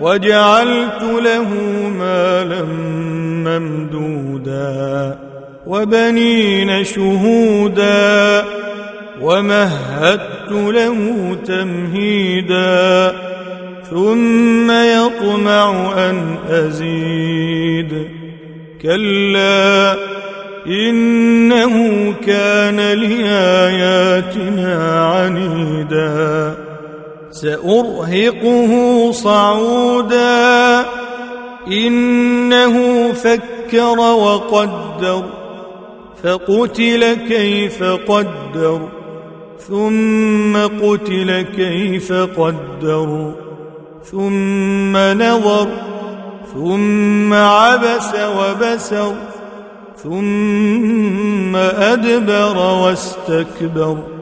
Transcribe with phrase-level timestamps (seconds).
[0.00, 1.48] وجعلت له
[1.98, 2.62] مالا
[3.46, 5.18] ممدودا
[5.66, 8.44] وبنين شهودا
[9.20, 10.96] ومهدت له
[11.46, 13.12] تمهيدا
[13.90, 18.08] ثم يطمع أن أزيد
[18.82, 19.96] كلا
[20.66, 21.74] إنه
[22.26, 24.74] كان لآياتنا
[25.06, 26.54] عنيدا
[27.42, 28.72] سأرهقه
[29.12, 30.86] صعودا.
[31.68, 32.76] إنه
[33.12, 35.24] فكر وقدر
[36.22, 38.88] فقتل كيف قدر
[39.58, 43.32] ثم قتل كيف قدر
[44.04, 45.68] ثم نظر
[46.54, 49.14] ثم عبس وبسر
[49.96, 54.21] ثم أدبر واستكبر.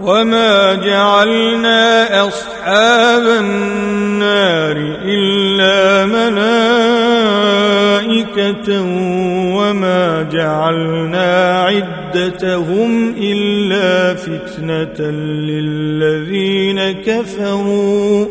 [0.00, 6.40] وما جعلنا اصحاب النار الا ملائكه
[9.56, 18.26] وما جعلنا عدتهم الا فتنه للذين كفروا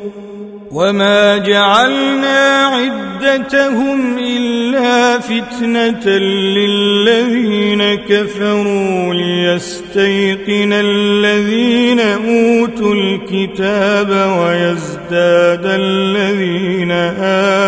[0.71, 6.09] وما جعلنا عدتهم الا فتنه
[6.57, 14.09] للذين كفروا ليستيقن الذين اوتوا الكتاب
[14.39, 16.91] ويزداد الذين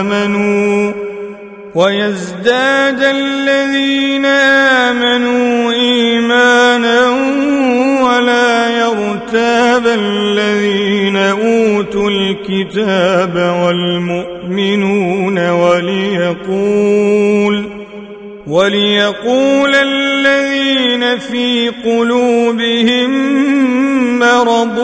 [0.03, 0.93] امنوا
[1.75, 7.09] ويزداد الذين امنوا ايمانا
[8.03, 10.70] ولا يرتاب الذين
[12.49, 17.01] الكتاب والمؤمنون وليقول
[18.47, 19.75] وليقول
[20.61, 23.11] الذين في قلوبهم
[24.19, 24.77] مرض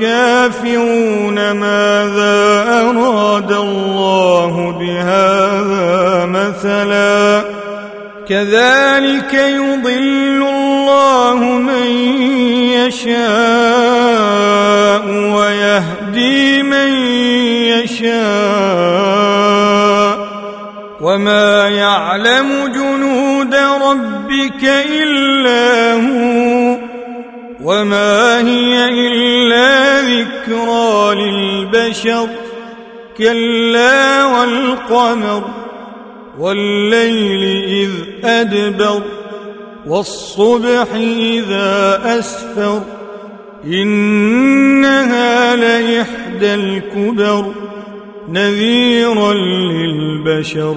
[0.00, 7.44] والكافرون ماذا أراد الله بهذا مثلا؟
[8.28, 11.86] كذلك يضل الله من
[12.72, 13.14] يشاء
[15.36, 16.88] ويهدي من
[17.84, 19.04] يشاء.
[21.00, 23.13] وما يعلم جنود
[23.56, 24.64] ربك
[25.02, 26.78] إلا هو
[27.62, 32.28] وما هي إلا ذكرى للبشر
[33.18, 35.44] كلا والقمر
[36.38, 37.90] والليل إذ
[38.24, 39.02] أدبر
[39.86, 42.82] والصبح إذا أسفر
[43.64, 47.52] إنها لإحدى الكبر
[48.28, 50.76] نذيرا للبشر.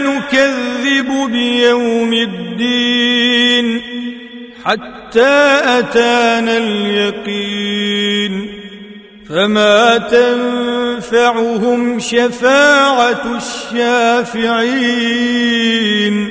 [0.00, 3.80] نكذب بيوم الدين
[4.64, 8.46] حتى أتانا اليقين
[9.28, 13.40] فما تنفعهم شفاعة
[14.34, 16.28] الشافعين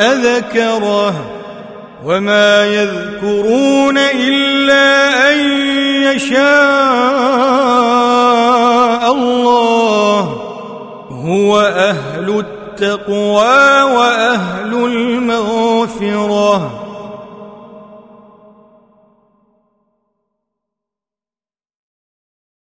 [0.00, 1.14] ذكره
[2.04, 5.38] وما يذكرون إلا أن
[6.02, 6.40] يشاء
[9.12, 10.20] الله.
[11.10, 16.79] هو أهل التقوى وأهل المغفرة.